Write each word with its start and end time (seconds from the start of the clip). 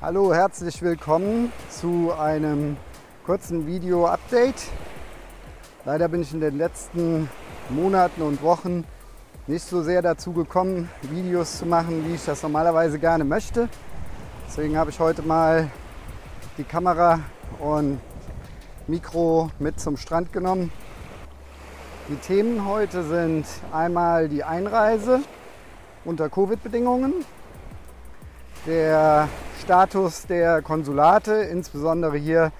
Hallo, 0.00 0.32
herzlich 0.32 0.80
willkommen 0.80 1.52
zu 1.70 2.12
einem 2.16 2.76
kurzen 3.26 3.66
Video-Update. 3.66 4.68
Leider 5.84 6.06
bin 6.06 6.22
ich 6.22 6.32
in 6.32 6.40
den 6.40 6.56
letzten 6.56 7.28
Monaten 7.68 8.22
und 8.22 8.40
Wochen 8.40 8.84
nicht 9.48 9.64
so 9.64 9.82
sehr 9.82 10.00
dazu 10.00 10.32
gekommen, 10.32 10.88
Videos 11.02 11.58
zu 11.58 11.66
machen, 11.66 12.06
wie 12.06 12.14
ich 12.14 12.24
das 12.24 12.44
normalerweise 12.44 13.00
gerne 13.00 13.24
möchte. 13.24 13.68
Deswegen 14.46 14.78
habe 14.78 14.90
ich 14.90 15.00
heute 15.00 15.22
mal 15.22 15.68
die 16.58 16.64
Kamera 16.64 17.18
und 17.58 17.98
Mikro 18.86 19.50
mit 19.58 19.80
zum 19.80 19.96
Strand 19.96 20.32
genommen. 20.32 20.70
Die 22.08 22.16
Themen 22.18 22.64
heute 22.64 23.02
sind 23.02 23.46
einmal 23.72 24.28
die 24.28 24.44
Einreise 24.44 25.22
unter 26.04 26.28
Covid-Bedingungen, 26.28 27.14
der 28.64 29.28
Status 29.68 30.26
der 30.26 30.62
Konsulate, 30.62 31.34
insbesondere 31.34 32.16
hier 32.16 32.52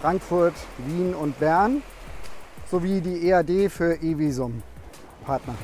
Frankfurt, 0.00 0.54
Wien 0.78 1.12
und 1.12 1.40
Bern, 1.40 1.82
sowie 2.70 3.00
die 3.00 3.28
EAD 3.28 3.68
für 3.68 3.94
E-Visum-Partner. 4.00 5.56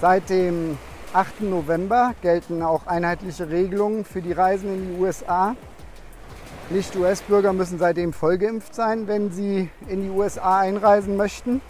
Seit 0.00 0.30
dem 0.30 0.78
8. 1.12 1.40
November 1.40 2.14
gelten 2.22 2.62
auch 2.62 2.86
einheitliche 2.86 3.50
Regelungen 3.50 4.04
für 4.04 4.22
die 4.22 4.30
Reisen 4.30 4.72
in 4.72 4.94
die 4.94 5.02
USA. 5.02 5.56
Nicht-US-Bürger 6.70 7.52
müssen 7.52 7.80
seitdem 7.80 8.12
vollgeimpft 8.12 8.76
sein, 8.76 9.08
wenn 9.08 9.32
sie 9.32 9.70
in 9.88 10.02
die 10.02 10.10
USA 10.10 10.60
einreisen 10.60 11.16
möchten. 11.16 11.60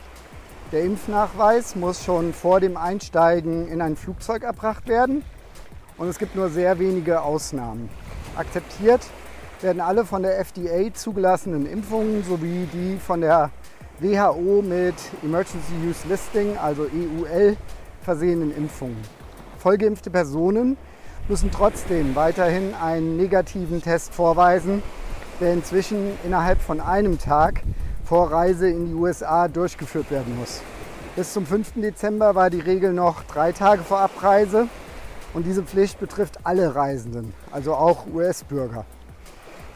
Der 0.72 0.82
Impfnachweis 0.82 1.74
muss 1.74 2.04
schon 2.04 2.34
vor 2.34 2.60
dem 2.60 2.76
Einsteigen 2.76 3.66
in 3.66 3.80
ein 3.80 3.96
Flugzeug 3.96 4.42
erbracht 4.42 4.88
werden 4.88 5.24
und 5.96 6.08
es 6.08 6.18
gibt 6.18 6.36
nur 6.36 6.50
sehr 6.50 6.78
wenige 6.78 7.22
Ausnahmen. 7.22 7.88
Akzeptiert 8.36 9.00
werden 9.62 9.80
alle 9.80 10.04
von 10.04 10.22
der 10.22 10.38
FDA 10.38 10.92
zugelassenen 10.92 11.66
Impfungen 11.66 12.22
sowie 12.22 12.68
die 12.72 12.98
von 12.98 13.22
der 13.22 13.50
WHO 13.98 14.62
mit 14.62 14.94
Emergency 15.22 15.72
Use 15.88 16.06
Listing, 16.06 16.58
also 16.58 16.82
EUL, 16.82 17.56
versehenen 18.02 18.54
Impfungen. 18.54 18.98
Vollgeimpfte 19.58 20.10
Personen 20.10 20.76
müssen 21.28 21.50
trotzdem 21.50 22.14
weiterhin 22.14 22.74
einen 22.74 23.16
negativen 23.16 23.80
Test 23.80 24.12
vorweisen, 24.12 24.82
der 25.40 25.54
inzwischen 25.54 26.12
innerhalb 26.24 26.60
von 26.60 26.80
einem 26.80 27.18
Tag 27.18 27.62
vor 28.04 28.30
Reise 28.30 28.68
in 28.68 28.86
die 28.86 28.94
USA 28.94 29.48
durchgeführt 29.48 30.10
werden 30.10 30.36
muss. 30.38 30.60
Bis 31.16 31.32
zum 31.32 31.46
5. 31.46 31.72
Dezember 31.76 32.34
war 32.34 32.50
die 32.50 32.60
Regel 32.60 32.92
noch 32.92 33.22
drei 33.24 33.52
Tage 33.52 33.82
vor 33.82 34.00
Abreise 34.00 34.68
und 35.36 35.44
diese 35.44 35.62
Pflicht 35.62 36.00
betrifft 36.00 36.38
alle 36.44 36.74
Reisenden, 36.74 37.34
also 37.52 37.74
auch 37.74 38.06
US-Bürger. 38.06 38.86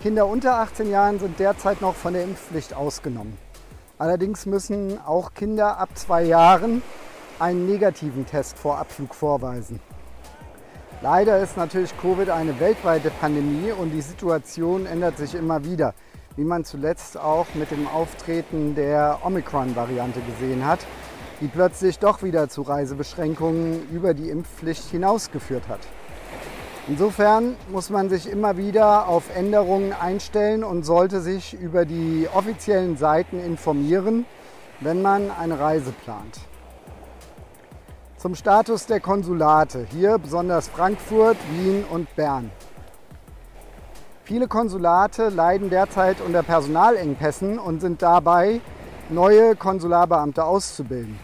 Kinder 0.02 0.26
unter 0.26 0.54
18 0.54 0.90
Jahren 0.90 1.18
sind 1.18 1.38
derzeit 1.38 1.82
noch 1.82 1.94
von 1.94 2.14
der 2.14 2.24
Impfpflicht 2.24 2.72
ausgenommen. 2.72 3.36
Allerdings 3.98 4.46
müssen 4.46 4.98
auch 5.04 5.34
Kinder 5.34 5.76
ab 5.76 5.90
zwei 5.96 6.22
Jahren 6.22 6.80
einen 7.38 7.66
negativen 7.66 8.24
Test 8.24 8.56
vor 8.56 8.78
Abflug 8.78 9.14
vorweisen. 9.14 9.80
Leider 11.02 11.38
ist 11.40 11.58
natürlich 11.58 11.92
Covid 12.00 12.30
eine 12.30 12.58
weltweite 12.58 13.10
Pandemie 13.20 13.72
und 13.72 13.90
die 13.90 14.00
Situation 14.00 14.86
ändert 14.86 15.18
sich 15.18 15.34
immer 15.34 15.62
wieder, 15.62 15.92
wie 16.36 16.44
man 16.44 16.64
zuletzt 16.64 17.18
auch 17.18 17.46
mit 17.52 17.70
dem 17.70 17.86
Auftreten 17.86 18.74
der 18.74 19.18
Omikron-Variante 19.22 20.20
gesehen 20.22 20.64
hat, 20.64 20.80
die 21.40 21.48
plötzlich 21.48 21.98
doch 21.98 22.22
wieder 22.22 22.48
zu 22.48 22.62
Reisebeschränkungen 22.62 23.88
über 23.90 24.14
die 24.14 24.28
Impfpflicht 24.28 24.90
hinausgeführt 24.90 25.68
hat. 25.68 25.80
Insofern 26.88 27.56
muss 27.70 27.88
man 27.88 28.08
sich 28.08 28.28
immer 28.28 28.56
wieder 28.56 29.06
auf 29.06 29.34
Änderungen 29.34 29.92
einstellen 29.92 30.64
und 30.64 30.82
sollte 30.84 31.20
sich 31.20 31.54
über 31.54 31.84
die 31.84 32.28
offiziellen 32.34 32.96
Seiten 32.96 33.38
informieren, 33.38 34.26
wenn 34.80 35.02
man 35.02 35.30
eine 35.30 35.58
Reise 35.58 35.92
plant. 35.92 36.40
Zum 38.16 38.34
Status 38.34 38.86
der 38.86 39.00
Konsulate, 39.00 39.86
hier 39.90 40.18
besonders 40.18 40.68
Frankfurt, 40.68 41.36
Wien 41.52 41.84
und 41.90 42.14
Bern. 42.16 42.50
Viele 44.24 44.46
Konsulate 44.46 45.28
leiden 45.28 45.70
derzeit 45.70 46.20
unter 46.20 46.42
Personalengpässen 46.42 47.58
und 47.58 47.80
sind 47.80 48.02
dabei, 48.02 48.60
neue 49.08 49.56
Konsularbeamte 49.56 50.44
auszubilden. 50.44 51.18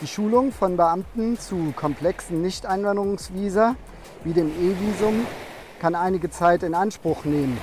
Die 0.00 0.06
Schulung 0.06 0.52
von 0.52 0.76
Beamten 0.76 1.38
zu 1.38 1.72
komplexen 1.74 2.42
Nichteinwanderungsvisa 2.42 3.76
wie 4.24 4.32
dem 4.32 4.48
E-Visum 4.48 5.26
kann 5.80 5.94
einige 5.94 6.30
Zeit 6.30 6.62
in 6.62 6.74
Anspruch 6.74 7.24
nehmen. 7.24 7.58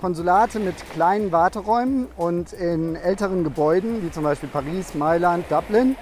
Konsulate 0.00 0.60
mit 0.60 0.74
kleinen 0.90 1.32
Warteräumen 1.32 2.06
und 2.16 2.52
in 2.52 2.96
älteren 2.96 3.44
Gebäuden, 3.44 4.02
wie 4.02 4.10
zum 4.10 4.24
Beispiel 4.24 4.48
Paris, 4.48 4.94
Mailand, 4.94 5.44
Dublin, 5.50 5.96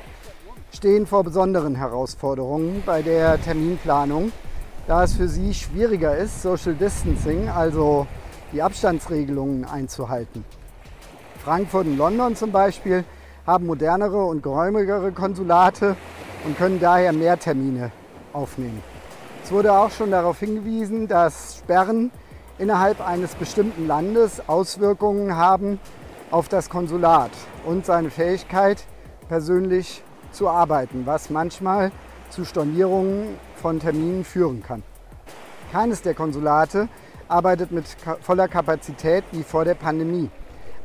stehen 0.72 1.06
vor 1.06 1.24
besonderen 1.24 1.74
Herausforderungen 1.76 2.82
bei 2.84 3.02
der 3.02 3.40
Terminplanung 3.40 4.32
da 4.86 5.02
es 5.02 5.14
für 5.14 5.28
sie 5.28 5.52
schwieriger 5.52 6.16
ist, 6.16 6.42
Social 6.42 6.74
Distancing, 6.74 7.48
also 7.48 8.06
die 8.52 8.62
Abstandsregelungen 8.62 9.64
einzuhalten. 9.64 10.44
Frankfurt 11.42 11.86
und 11.86 11.96
London 11.96 12.36
zum 12.36 12.52
Beispiel 12.52 13.04
haben 13.46 13.66
modernere 13.66 14.24
und 14.24 14.42
geräumigere 14.42 15.12
Konsulate 15.12 15.96
und 16.44 16.58
können 16.58 16.80
daher 16.80 17.12
mehr 17.12 17.38
Termine 17.38 17.92
aufnehmen. 18.32 18.82
Es 19.44 19.52
wurde 19.52 19.72
auch 19.72 19.90
schon 19.90 20.10
darauf 20.10 20.40
hingewiesen, 20.40 21.06
dass 21.06 21.58
Sperren 21.58 22.10
innerhalb 22.58 23.06
eines 23.06 23.34
bestimmten 23.34 23.86
Landes 23.86 24.48
Auswirkungen 24.48 25.36
haben 25.36 25.78
auf 26.30 26.48
das 26.48 26.68
Konsulat 26.68 27.30
und 27.64 27.86
seine 27.86 28.10
Fähigkeit, 28.10 28.84
persönlich 29.28 30.02
zu 30.32 30.48
arbeiten, 30.48 31.02
was 31.04 31.30
manchmal 31.30 31.92
zu 32.30 32.44
Stornierungen 32.44 33.36
von 33.54 33.78
Terminen 33.78 34.24
führen 34.24 34.62
kann. 34.62 34.82
Keines 35.72 36.02
der 36.02 36.14
Konsulate 36.14 36.88
arbeitet 37.28 37.72
mit 37.72 37.84
voller 38.20 38.48
Kapazität 38.48 39.24
wie 39.32 39.42
vor 39.42 39.64
der 39.64 39.74
Pandemie. 39.74 40.30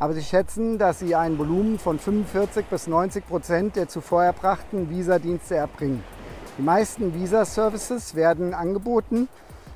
Aber 0.01 0.15
sie 0.15 0.23
schätzen, 0.23 0.79
dass 0.79 0.97
sie 0.97 1.13
ein 1.13 1.37
Volumen 1.37 1.77
von 1.77 1.99
45 1.99 2.65
bis 2.65 2.87
90 2.87 3.27
Prozent 3.27 3.75
der 3.75 3.87
zuvor 3.87 4.23
erbrachten 4.23 4.89
Visadienste 4.89 5.53
erbringen. 5.53 6.03
Die 6.57 6.63
meisten 6.63 7.13
Visa-Services 7.13 8.15
werden 8.15 8.55
angeboten, 8.55 9.29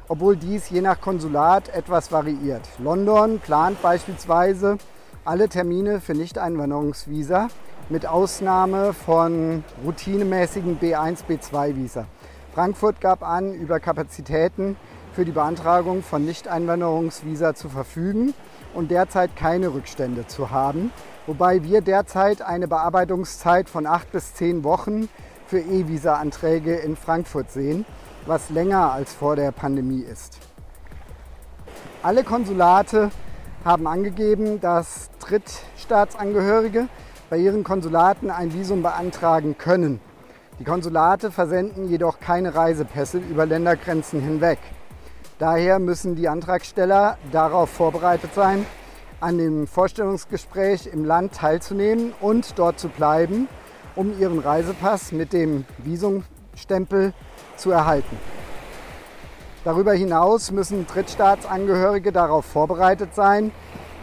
obwohl 0.08 0.36
dies 0.36 0.72
je 0.72 0.82
nach 0.82 1.00
Konsulat 1.00 1.70
etwas 1.70 2.12
variiert. 2.12 2.68
London 2.80 3.38
plant 3.38 3.80
beispielsweise 3.84 4.80
alle 5.26 5.48
Termine 5.48 6.02
für 6.02 6.16
Nicht-Einwanderungsvisa 6.16 7.50
mit 7.90 8.08
Ausnahme 8.08 8.94
von 8.94 9.64
routinemäßigen 9.86 10.80
B1, 10.80 11.26
B2-Visa. 11.30 12.08
Frankfurt 12.56 13.00
gab 13.00 13.22
an, 13.22 13.54
über 13.54 13.80
Kapazitäten 13.80 14.76
für 15.16 15.24
die 15.24 15.32
Beantragung 15.32 16.04
von 16.04 16.26
Nicht-Einwanderungsvisa 16.26 17.56
zu 17.56 17.70
verfügen 17.70 18.34
und 18.74 18.92
derzeit 18.92 19.38
keine 19.38 19.74
Rückstände 19.74 20.28
zu 20.28 20.52
haben, 20.52 20.92
wobei 21.26 21.64
wir 21.64 21.80
derzeit 21.80 22.42
eine 22.42 22.68
Bearbeitungszeit 22.68 23.70
von 23.70 23.88
acht 23.88 24.12
bis 24.12 24.34
zehn 24.34 24.66
Wochen 24.66 25.08
für 25.48 25.60
E-Visa-Anträge 25.60 26.76
in 26.76 26.98
Frankfurt 26.98 27.50
sehen, 27.50 27.86
was 28.26 28.50
länger 28.50 28.92
als 28.92 29.14
vor 29.14 29.38
der 29.38 29.54
Pandemie 29.54 30.02
ist. 30.02 30.38
Alle 32.04 32.26
Konsulate 32.26 33.10
haben 33.64 33.88
angegeben, 33.88 34.60
dass 34.60 35.10
Drittstaatsangehörige 35.20 36.90
bei 37.30 37.38
ihren 37.38 37.64
Konsulaten 37.64 38.30
ein 38.30 38.54
Visum 38.54 38.84
beantragen 38.84 39.58
können. 39.58 40.02
Die 40.60 40.66
Konsulate 40.66 41.32
versenden 41.32 41.88
jedoch 41.88 42.20
keine 42.20 42.54
Reisepässe 42.54 43.18
über 43.18 43.46
Ländergrenzen 43.46 44.20
hinweg. 44.20 44.60
Daher 45.38 45.80
müssen 45.80 46.16
die 46.16 46.30
Antragsteller 46.30 47.18
darauf 47.34 47.70
vorbereitet 47.70 48.34
sein, 48.34 48.66
an 49.20 49.38
dem 49.38 49.68
Vorstellungsgespräch 49.68 50.88
im 50.88 51.04
Land 51.04 51.34
teilzunehmen 51.34 52.14
und 52.22 52.58
dort 52.58 52.80
zu 52.80 52.88
bleiben, 52.88 53.50
um 53.98 54.18
ihren 54.18 54.40
Reisepass 54.40 55.12
mit 55.12 55.34
dem 55.34 55.66
Visumstempel 55.80 57.12
zu 57.58 57.72
erhalten. 57.72 58.18
Darüber 59.66 59.94
hinaus 59.94 60.52
müssen 60.52 60.88
Drittstaatsangehörige 60.88 62.14
darauf 62.14 62.46
vorbereitet 62.46 63.14
sein, 63.14 63.52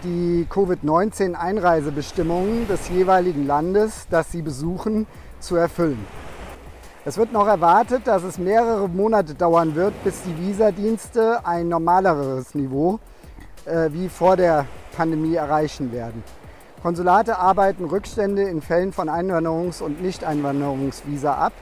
die 0.05 0.47
Covid-19-Einreisebestimmungen 0.51 2.69
des 2.69 2.91
jeweiligen 2.91 3.47
Landes, 3.47 4.07
das 4.11 4.31
sie 4.33 4.43
besuchen, 4.43 5.07
zu 5.41 5.57
erfüllen. 5.57 6.05
Es 7.05 7.19
wird 7.19 7.33
noch 7.33 7.49
erwartet, 7.49 8.07
dass 8.07 8.23
es 8.23 8.39
mehrere 8.39 8.89
Monate 8.89 9.35
dauern 9.35 9.75
wird, 9.75 9.93
bis 10.05 10.23
die 10.23 10.39
Visadienste 10.39 11.45
ein 11.45 11.69
normaleres 11.69 12.55
Niveau 12.55 13.01
äh, 13.65 13.89
wie 13.91 14.09
vor 14.09 14.37
der 14.37 14.67
Pandemie 14.97 15.35
erreichen 15.35 15.91
werden. 15.93 16.23
Konsulate 16.81 17.39
arbeiten 17.39 17.87
Rückstände 17.87 18.43
in 18.43 18.63
Fällen 18.63 18.93
von 18.93 19.09
Einwanderungs- 19.09 19.83
und 19.83 20.01
Nicht-Einwanderungsvisa 20.01 21.35
ab 21.35 21.53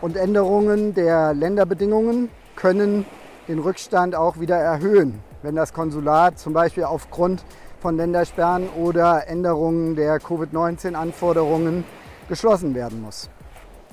und 0.00 0.16
Änderungen 0.16 0.94
der 0.94 1.34
Länderbedingungen 1.34 2.28
können 2.54 3.04
den 3.48 3.58
Rückstand 3.58 4.14
auch 4.14 4.38
wieder 4.38 4.58
erhöhen, 4.58 5.18
wenn 5.42 5.56
das 5.56 5.72
Konsulat 5.72 6.38
zum 6.38 6.52
Beispiel 6.52 6.84
aufgrund 6.84 7.42
von 7.80 7.96
Ländersperren 7.96 8.68
oder 8.68 9.26
Änderungen 9.26 9.96
der 9.96 10.20
Covid-19-Anforderungen 10.20 11.82
geschlossen 12.28 12.76
werden 12.76 13.02
muss. 13.02 13.28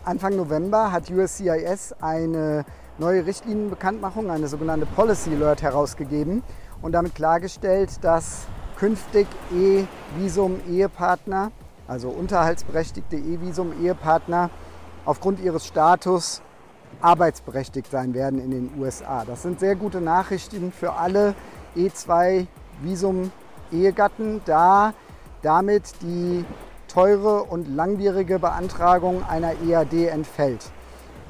Anfang 0.05 0.35
November 0.35 0.91
hat 0.91 1.09
USCIS 1.09 1.95
eine 1.99 2.63
neue 2.99 3.25
Richtlinienbekanntmachung, 3.25 4.29
eine 4.29 4.47
sogenannte 4.47 4.85
Policy 4.85 5.33
Alert 5.33 5.63
herausgegeben 5.63 6.43
und 6.83 6.91
damit 6.91 7.15
klargestellt, 7.15 8.03
dass 8.03 8.45
künftig 8.77 9.25
E-Visum-Ehepartner, 9.51 11.51
also 11.87 12.09
unterhaltsberechtigte 12.09 13.15
E-Visum-Ehepartner, 13.15 14.51
aufgrund 15.05 15.39
ihres 15.39 15.65
Status 15.65 16.43
arbeitsberechtigt 17.01 17.89
sein 17.89 18.13
werden 18.13 18.39
in 18.39 18.51
den 18.51 18.79
USA. 18.79 19.25
Das 19.25 19.41
sind 19.41 19.59
sehr 19.59 19.75
gute 19.75 20.01
Nachrichten 20.01 20.71
für 20.71 20.93
alle 20.93 21.33
E2-Visum-Ehegatten, 21.75 24.41
da 24.45 24.93
damit 25.41 25.99
die 26.03 26.45
teure 26.95 27.43
und 27.43 27.67
langwierige 27.67 28.39
Beantragung 28.39 29.23
einer 29.27 29.51
EAD 29.67 30.07
entfällt. 30.07 30.71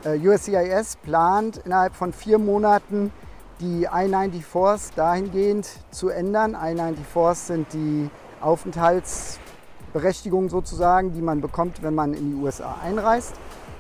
Äh, 0.04 0.20
USCIS 0.20 0.98
plant 0.98 1.58
innerhalb 1.66 1.96
von 1.96 2.14
vier 2.14 2.38
Monaten 2.38 3.12
die 3.60 3.86
I-94s 3.86 4.92
dahingehend 4.96 5.68
zu 5.90 6.10
ändern. 6.10 6.52
I-94s 6.52 7.48
sind 7.48 7.74
die 7.74 8.12
Aufenthaltsberechtigungen 8.42 10.50
sozusagen, 10.50 11.14
die 11.14 11.22
man 11.22 11.42
bekommt, 11.42 11.82
wenn 11.82 11.96
man 11.96 12.14
in 12.14 12.30
die 12.30 12.36
USA 12.36 12.76
einreist 12.84 13.34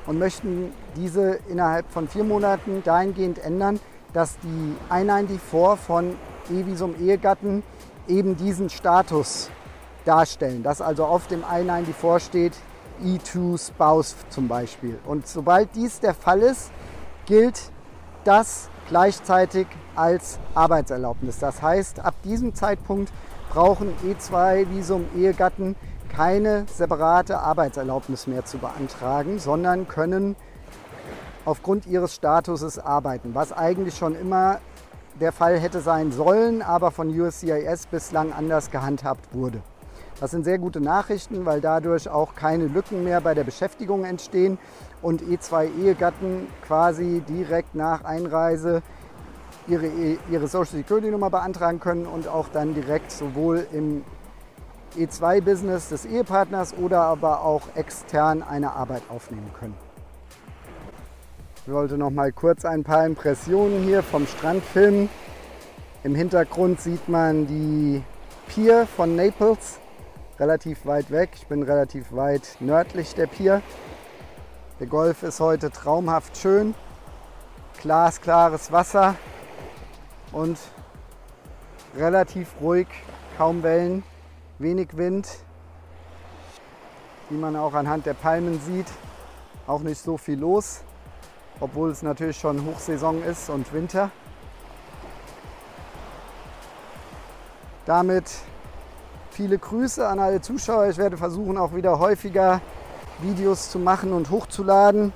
und 0.07 0.17
möchten 0.17 0.73
diese 0.95 1.37
innerhalb 1.49 1.91
von 1.91 2.07
vier 2.07 2.23
Monaten 2.23 2.81
dahingehend 2.83 3.37
ändern, 3.37 3.79
dass 4.11 4.39
die 4.39 4.73
I-94 4.89 5.75
von 5.75 6.15
E-Visum-Ehegatten 6.49 7.61
eben 8.07 8.35
diesen 8.37 8.71
Status 8.71 9.51
darstellen, 10.05 10.63
dass 10.63 10.81
also 10.81 11.05
auf 11.05 11.27
dem 11.27 11.41
I-94 11.41 12.19
steht 12.19 12.53
E2 13.03 13.67
Spouse 13.67 14.15
zum 14.29 14.47
Beispiel. 14.47 14.97
Und 15.05 15.27
sobald 15.27 15.75
dies 15.75 15.99
der 15.99 16.13
Fall 16.13 16.41
ist, 16.41 16.71
gilt 17.25 17.71
das 18.23 18.69
gleichzeitig 18.87 19.67
als 19.95 20.39
Arbeitserlaubnis. 20.53 21.39
Das 21.39 21.61
heißt, 21.61 21.99
ab 21.99 22.15
diesem 22.23 22.53
Zeitpunkt 22.53 23.11
brauchen 23.49 23.93
E2-Visum-Ehegatten 24.05 25.75
keine 26.09 26.65
separate 26.73 27.39
Arbeitserlaubnis 27.39 28.27
mehr 28.27 28.45
zu 28.45 28.57
beantragen, 28.57 29.39
sondern 29.39 29.87
können 29.87 30.35
aufgrund 31.43 31.85
ihres 31.85 32.15
Statuses 32.15 32.79
arbeiten, 32.79 33.35
was 33.35 33.51
eigentlich 33.51 33.97
schon 33.97 34.15
immer 34.15 34.59
der 35.19 35.31
Fall 35.31 35.59
hätte 35.59 35.81
sein 35.81 36.11
sollen, 36.11 36.61
aber 36.61 36.91
von 36.91 37.09
USCIS 37.09 37.87
bislang 37.87 38.33
anders 38.33 38.71
gehandhabt 38.71 39.33
wurde. 39.33 39.61
Das 40.21 40.31
sind 40.31 40.45
sehr 40.45 40.57
gute 40.57 40.79
Nachrichten, 40.79 41.45
weil 41.45 41.59
dadurch 41.59 42.07
auch 42.07 42.35
keine 42.35 42.67
Lücken 42.67 43.03
mehr 43.03 43.19
bei 43.19 43.33
der 43.33 43.43
Beschäftigung 43.43 44.05
entstehen 44.05 44.57
und 45.01 45.21
E2-Ehegatten 45.21 46.47
quasi 46.65 47.21
direkt 47.27 47.75
nach 47.75 48.05
Einreise 48.05 48.81
ihre, 49.67 49.87
ihre 50.31 50.47
Social 50.47 50.77
Security 50.77 51.11
Nummer 51.11 51.29
beantragen 51.29 51.81
können 51.81 52.05
und 52.05 52.29
auch 52.29 52.47
dann 52.47 52.73
direkt 52.73 53.11
sowohl 53.11 53.67
im 53.73 54.05
E2-Business 54.97 55.89
des 55.89 56.05
Ehepartners 56.05 56.73
oder 56.77 57.01
aber 57.01 57.41
auch 57.41 57.63
extern 57.75 58.41
eine 58.41 58.71
Arbeit 58.71 59.03
aufnehmen 59.09 59.51
können. 59.59 59.75
Ich 61.67 61.73
wollte 61.73 61.97
noch 61.97 62.11
mal 62.11 62.31
kurz 62.31 62.63
ein 62.63 62.83
paar 62.83 63.05
Impressionen 63.05 63.83
hier 63.83 64.01
vom 64.01 64.27
Strand 64.27 64.63
filmen. 64.63 65.09
Im 66.03 66.15
Hintergrund 66.15 66.79
sieht 66.79 67.09
man 67.09 67.47
die 67.47 68.03
Pier 68.47 68.85
von 68.85 69.15
Naples, 69.15 69.79
relativ 70.39 70.85
weit 70.85 71.11
weg. 71.11 71.31
Ich 71.35 71.47
bin 71.47 71.63
relativ 71.63 72.11
weit 72.11 72.57
nördlich 72.59 73.15
der 73.15 73.27
Pier. 73.27 73.61
Der 74.79 74.87
Golf 74.87 75.23
ist 75.23 75.39
heute 75.39 75.71
traumhaft 75.71 76.37
schön, 76.37 76.75
glasklares 77.81 78.71
Wasser 78.71 79.15
und 80.33 80.57
relativ 81.95 82.49
ruhig, 82.59 82.87
kaum 83.37 83.63
Wellen 83.63 84.03
wenig 84.59 84.97
Wind, 84.97 85.29
wie 87.29 87.37
man 87.37 87.55
auch 87.55 87.73
anhand 87.73 88.05
der 88.05 88.13
Palmen 88.13 88.59
sieht. 88.59 88.87
Auch 89.67 89.81
nicht 89.81 90.01
so 90.01 90.17
viel 90.17 90.39
los, 90.39 90.81
obwohl 91.59 91.89
es 91.89 92.03
natürlich 92.03 92.37
schon 92.37 92.65
Hochsaison 92.65 93.23
ist 93.23 93.49
und 93.49 93.71
Winter. 93.73 94.11
Damit 97.85 98.25
viele 99.35 99.57
Grüße 99.59 100.07
an 100.07 100.19
alle 100.19 100.39
Zuschauer. 100.39 100.87
Ich 100.87 100.97
werde 100.97 101.17
versuchen, 101.17 101.57
auch 101.57 101.75
wieder 101.75 101.99
häufiger 101.99 102.61
Videos 103.21 103.69
zu 103.69 103.79
machen 103.79 104.13
und 104.13 104.29
hochzuladen. 104.29 105.11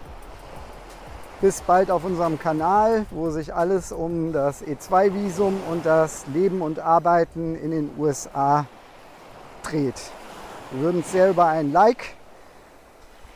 Bis 1.39 1.61
bald 1.61 1.89
auf 1.89 2.03
unserem 2.03 2.37
Kanal, 2.37 3.05
wo 3.11 3.29
sich 3.29 3.55
alles 3.55 3.93
um 3.93 4.33
das 4.33 4.61
E2-Visum 4.61 5.61
und 5.71 5.85
das 5.85 6.25
Leben 6.33 6.61
und 6.61 6.79
Arbeiten 6.79 7.55
in 7.55 7.71
den 7.71 7.91
USA 7.97 8.65
dreht. 9.63 10.11
Wir 10.71 10.81
würden 10.81 10.97
uns 10.97 11.13
sehr 11.13 11.29
über 11.29 11.45
ein 11.45 11.71
Like 11.71 12.15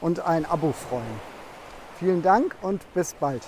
und 0.02 0.20
ein 0.20 0.46
Abo 0.46 0.74
freuen. 0.74 1.34
Vielen 1.98 2.22
Dank 2.22 2.56
und 2.62 2.82
bis 2.94 3.14
bald. 3.14 3.44